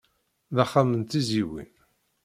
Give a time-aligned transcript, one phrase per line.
[0.55, 1.71] D axxam n tezyiwin.